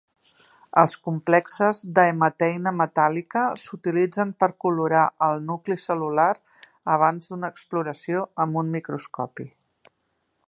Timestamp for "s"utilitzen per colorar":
3.59-5.03